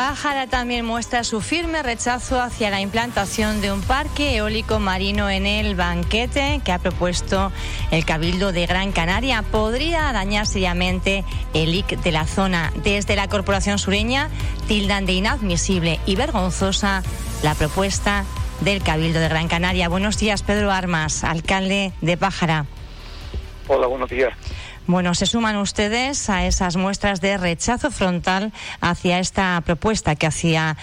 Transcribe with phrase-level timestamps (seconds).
[0.00, 5.44] Pájara también muestra su firme rechazo hacia la implantación de un parque eólico marino en
[5.44, 7.52] el banquete que ha propuesto
[7.90, 9.42] el Cabildo de Gran Canaria.
[9.42, 12.72] Podría dañar seriamente el IC de la zona.
[12.82, 14.30] Desde la Corporación Sureña
[14.68, 17.02] tildan de inadmisible y vergonzosa
[17.42, 18.24] la propuesta
[18.62, 19.90] del Cabildo de Gran Canaria.
[19.90, 22.64] Buenos días, Pedro Armas, alcalde de Pájara.
[23.68, 24.32] Hola, buenos días.
[24.90, 30.76] Bueno, se suman ustedes a esas muestras de rechazo frontal hacia esta propuesta que hacía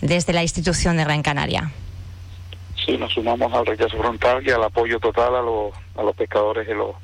[0.00, 1.70] desde la institución de Gran Canaria.
[2.84, 6.68] Sí, nos sumamos al rechazo frontal y al apoyo total a los, a los pescadores
[6.68, 6.96] y los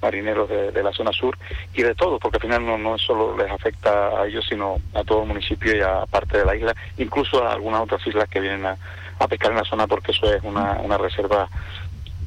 [0.00, 1.36] marineros de, la zona sur
[1.74, 5.04] y de todo, porque al final no, no solo les afecta a ellos, sino a
[5.04, 8.40] todo el municipio y a parte de la isla, incluso a algunas otras islas que
[8.40, 8.78] vienen a,
[9.18, 11.50] a pescar en la zona, porque eso es una, una reserva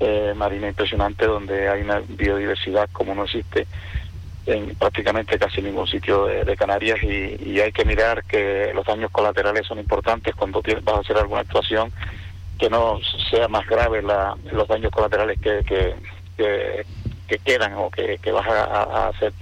[0.01, 3.67] eh, marina impresionante donde hay una biodiversidad como no existe
[4.47, 9.67] en prácticamente casi ningún sitio de, Canarias y, hay que mirar que los daños colaterales
[9.67, 11.91] son importantes cuando vas a hacer alguna actuación
[12.57, 15.95] que no sea más grave la, los daños colaterales que, que,
[17.27, 19.33] que, quedan o que, vas a, hacer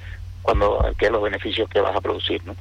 [0.42, 2.54] cuando que los beneficios que vas a producir ¿no?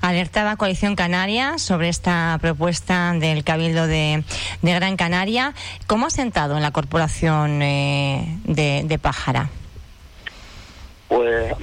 [0.00, 4.24] Alertaba Coalición Canaria sobre esta propuesta del Cabildo de,
[4.62, 5.54] Gran Canaria.
[5.86, 9.48] ¿Cómo ha sentado en la corporación eh, de, Pájara?
[11.08, 11.54] Pues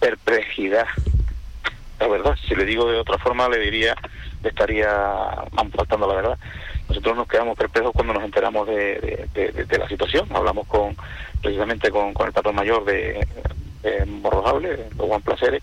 [0.00, 0.86] perplejidad.
[2.00, 3.94] La verdad, si le digo de otra forma, le diría,
[4.42, 4.88] le estaría
[5.76, 6.38] faltando la verdad.
[6.88, 9.28] Nosotros nos quedamos perplejos cuando nos enteramos de,
[9.78, 10.28] la situación.
[10.34, 10.96] Hablamos con
[11.42, 13.26] precisamente con, el patrón mayor de,
[13.82, 15.62] de Morrojable, Juan Placeres,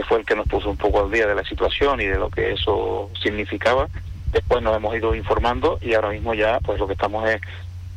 [0.00, 2.18] que fue el que nos puso un poco al día de la situación y de
[2.18, 3.86] lo que eso significaba.
[4.32, 7.38] Después nos hemos ido informando y ahora mismo ya pues lo que estamos es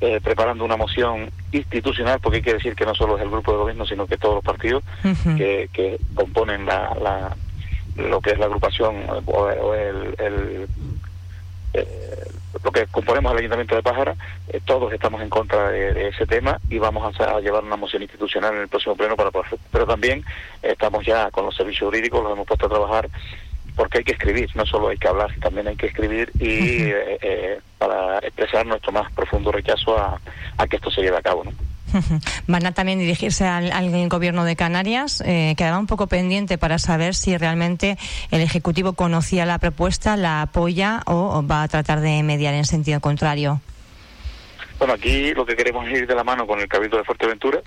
[0.02, 3.54] eh, preparando una moción institucional, porque hay que decir que no solo es el grupo
[3.54, 4.84] de gobierno, sino que todos los partidos
[5.38, 7.38] que, que componen la, la,
[7.96, 8.96] lo que es la agrupación
[9.26, 10.68] o, el, el
[11.74, 12.28] eh,
[12.64, 14.16] lo que componemos el Ayuntamiento de Pájara,
[14.50, 18.54] eh, todos estamos en contra de, ese tema y vamos a, llevar una moción institucional
[18.56, 19.48] en el próximo pleno para poder.
[19.72, 20.24] Pero también
[20.62, 23.10] estamos ya con los servicios jurídicos, los hemos puesto a trabajar
[23.76, 27.18] porque hay que escribir, no solo hay que hablar, también hay que escribir y eh,
[27.22, 30.22] eh, para expresar nuestro más profundo rechazo a,
[30.58, 31.44] a que esto se lleve a cabo.
[31.44, 31.52] ¿no?
[32.48, 35.22] Van a también dirigirse al, gobierno de Canarias.
[35.26, 37.98] Eh, quedaba un poco pendiente para saber si realmente
[38.32, 43.00] el Ejecutivo conocía la propuesta, la apoya o va a tratar de mediar en sentido
[43.00, 43.62] contrario.
[44.84, 47.62] Bueno, aquí lo que queremos es ir de la mano con el Cabildo de Fuerteventura.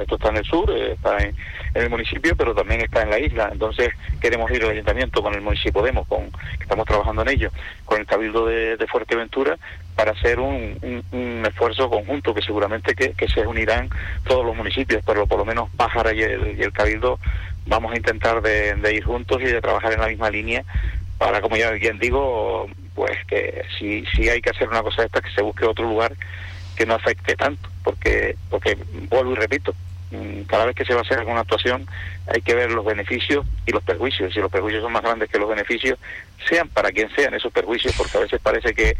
[0.00, 1.32] esto está en el sur, eh, está en,
[1.74, 3.50] el municipio, pero también está en la isla.
[3.52, 3.90] Entonces
[4.20, 7.50] queremos ir al ayuntamiento con el municipio Podemos, con, que estamos trabajando en ello,
[7.84, 9.56] con el Cabildo de, Fuerteventura
[9.94, 13.88] para hacer un, esfuerzo conjunto que seguramente que, se unirán
[14.26, 17.20] todos los municipios, pero por lo menos Pájara y el, Cabildo
[17.66, 20.64] vamos a intentar de, de ir juntos y de trabajar en la misma línea
[21.22, 22.66] para, como ya bien digo,
[22.96, 25.84] pues que si, si hay que hacer una cosa de esta, que se busque otro
[25.84, 26.12] lugar
[26.74, 28.76] que no afecte tanto, porque, porque
[29.08, 29.72] vuelvo y repito,
[30.10, 31.86] mm, cada vez que se va a hacer alguna actuación
[32.26, 34.34] hay que ver los beneficios y los perjuicios.
[34.34, 35.96] Si los perjuicios son más grandes que los beneficios,
[36.48, 38.96] sean para quien sean esos perjuicios, porque a veces parece que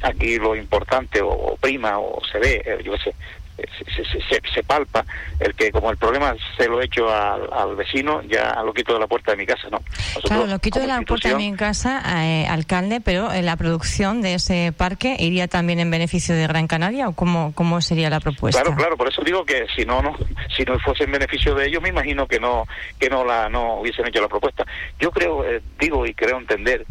[0.00, 3.14] aquí lo importante o, prima o se ve, eh, yo sé,
[3.56, 5.04] se, se, palpa
[5.40, 9.00] el que como el problema se lo he hecho al, vecino, ya lo quito de
[9.00, 9.80] la puerta de mi casa, ¿no?
[10.22, 14.22] claro, lo quito de la puerta de mi casa, eh, alcalde, pero eh, la producción
[14.22, 18.20] de ese parque iría también en beneficio de Gran Canaria o cómo, cómo sería la
[18.20, 18.62] propuesta?
[18.62, 20.16] Claro, claro, por eso digo que si no, no
[20.56, 22.64] si no fuese en beneficio de ellos, me imagino que no
[22.98, 24.64] que no la no hubiesen hecho la propuesta.
[24.98, 26.86] Yo creo, eh, digo y creo entender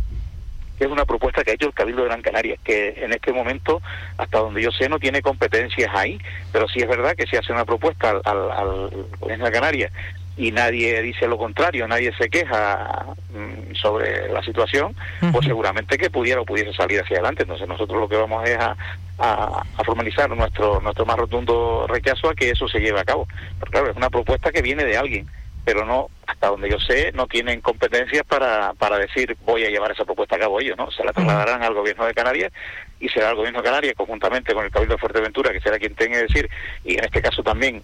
[0.80, 3.82] es una propuesta que ha hecho el Cabildo de Gran Canaria, que en este momento,
[4.18, 6.20] hasta donde yo sé, no tiene competencias ahí,
[6.52, 9.92] pero sí es verdad que si hace una propuesta al, al, Gobierno de Canarias
[10.38, 14.94] y nadie dice lo contrario, nadie se queja mm, sobre la situación,
[15.32, 17.44] pues seguramente que pudiera o pudiese salir hacia adelante.
[17.44, 18.76] Entonces nosotros lo que vamos es a,
[19.18, 23.28] a, formalizar nuestro nuestro más rotundo rechazo a que eso se lleve a cabo.
[23.60, 25.30] Pero claro, es una propuesta que viene de alguien
[25.66, 26.10] pero no,
[26.46, 30.36] hasta donde yo sé, no tienen competencias para, para decir voy a llevar esa propuesta
[30.36, 30.92] a cabo ellos, ¿no?
[30.92, 32.54] Se la trasladarán al gobierno de Canarias
[33.00, 35.96] y será el gobierno de Canarias conjuntamente con el Cabildo de Fuerteventura, que será quien
[35.96, 36.50] tenga que decir,
[36.84, 37.82] y en este caso también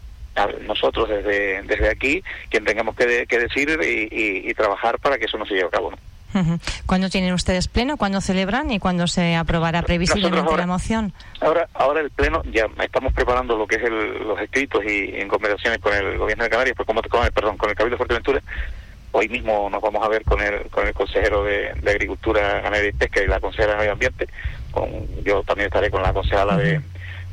[0.67, 5.37] nosotros desde, desde aquí, quien tengamos que, que decir y, y, trabajar para que eso
[5.37, 5.97] no se lleve a cabo, ¿no?
[6.85, 7.97] ¿Cuándo tienen ustedes pleno?
[7.97, 11.13] ¿Cuándo celebran y cuándo se aprobará previsiblemente la moción?
[11.39, 15.79] Ahora, ahora el pleno ya estamos preparando lo que es los escritos y en conversaciones
[15.79, 18.41] con el gobierno de Canarias, pues como, con el, perdón, con el Cabildo de Fuerteventura.
[19.13, 22.93] Hoy mismo nos vamos a ver con el con el consejero de, Agricultura, Ganadería y
[22.93, 24.27] Pesca y la consejera de Medio Ambiente.
[24.71, 24.89] Con,
[25.23, 26.81] yo también estaré con la consejera de,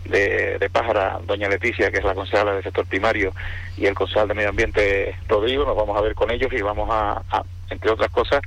[0.06, 3.32] de, Pájara, doña Leticia, que es la consejera del sector primario,
[3.76, 5.64] y el concejal de Medio Ambiente, Rodrigo.
[5.64, 7.22] Nos vamos a ver con ellos y vamos a
[7.70, 8.42] entre otras cosas,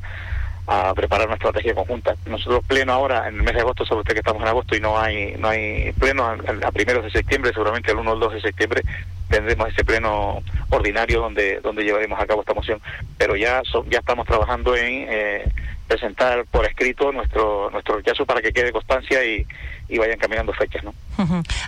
[0.67, 2.15] a preparar una estrategia conjunta.
[2.25, 4.79] Nosotros pleno ahora, en el mes de agosto, sabe usted que estamos en agosto y
[4.79, 8.33] no hay no hay pleno, a, primeros de septiembre, seguramente el 1 o el 2
[8.33, 8.81] de septiembre
[9.29, 12.81] tendremos ese pleno ordinario donde donde llevaremos a cabo esta moción.
[13.17, 15.51] Pero ya ya estamos trabajando en eh,
[15.87, 19.45] presentar por escrito nuestro nuestro rechazo para que quede constancia y,
[19.89, 20.83] y vayan caminando fechas.
[20.83, 20.93] ¿no?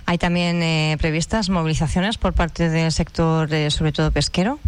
[0.06, 4.58] ¿Hay también eh, previstas movilizaciones por parte del sector, eh, sobre todo pesquero?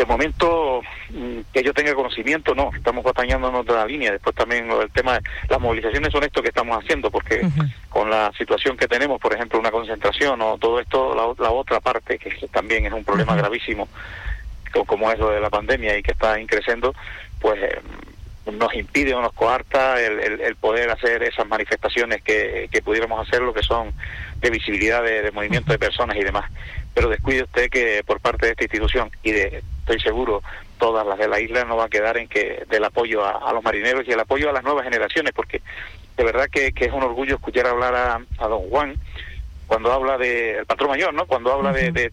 [0.00, 0.80] De momento,
[1.10, 4.10] mm, que yo tenga conocimiento, no, estamos batallándonos de la línea.
[4.12, 7.46] Después también el tema, las movilizaciones son esto que estamos haciendo, porque
[7.90, 12.18] con la situación que tenemos, por ejemplo, una concentración o todo esto, la, otra parte,
[12.18, 13.88] que también es un problema gravísimo,
[14.86, 16.94] como es lo de la pandemia y que está increciendo,
[17.38, 17.78] pues eh,
[18.50, 23.62] nos impide o nos coarta el, poder hacer esas manifestaciones que, pudiéramos hacer, lo que
[23.62, 23.92] son
[24.40, 26.50] de visibilidad de, movimiento de personas y demás.
[26.94, 30.42] Pero descuide usted que por parte de esta institución y de, estoy seguro,
[30.78, 33.62] todas las de la isla no va a quedar en que del apoyo a, los
[33.62, 35.62] marineros y el apoyo a las nuevas generaciones, porque
[36.16, 38.94] de verdad que, es un orgullo escuchar hablar a, don Juan
[39.66, 41.26] cuando habla de el patrón mayor, ¿no?
[41.26, 42.10] Cuando habla de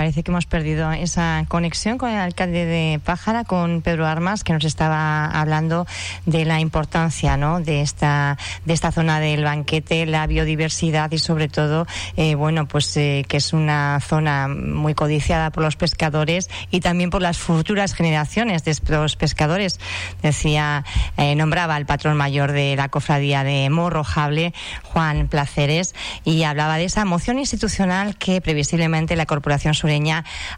[0.00, 4.54] parece que hemos perdido esa conexión con el alcalde de Pájara, con Pedro Armas, que
[4.54, 5.86] nos estaba hablando
[6.24, 7.60] de la importancia ¿no?
[7.60, 11.86] de, esta, de esta zona del banquete, la biodiversidad y sobre todo,
[12.16, 17.10] eh, bueno, pues eh, que es una zona muy codiciada por los pescadores y también
[17.10, 19.80] por las futuras generaciones de los pescadores.
[20.22, 20.82] Decía,
[21.18, 25.94] eh, nombraba al patrón mayor de la cofradía de Morrojable, Juan Placeres,
[26.24, 29.89] y hablaba de esa moción institucional que previsiblemente la Corporación Sur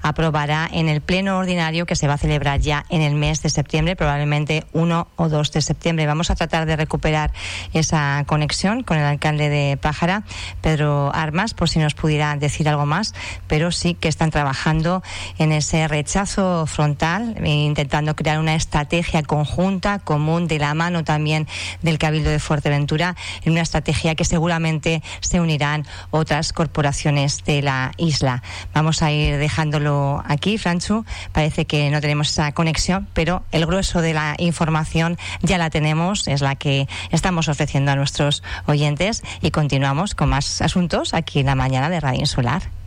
[0.02, 3.50] aprobará en el pleno ordinario que se va a celebrar ya en el mes de
[3.50, 6.06] septiembre, probablemente 1 o 2 de septiembre.
[6.06, 7.32] Vamos a tratar de recuperar
[7.72, 10.24] esa conexión con el alcalde de Pájara,
[10.60, 13.14] Pedro Armas, por si nos pudiera decir algo más,
[13.46, 15.02] pero sí que están trabajando
[15.38, 21.46] en ese rechazo frontal, eh, intentando crear una estrategia conjunta, común, de la mano también
[21.82, 27.92] del Cabildo de Fuerteventura, en una estrategia que seguramente se unirán otras corporaciones de la
[27.96, 28.42] isla.
[28.74, 31.04] Vamos a ir dejándolo aquí, Franchu.
[31.32, 36.28] Parece que no tenemos esa conexión, pero el grueso de la información ya la tenemos,
[36.28, 41.46] es la que estamos ofreciendo a nuestros oyentes y continuamos con más asuntos aquí en
[41.46, 42.81] la mañana de Radio Insular.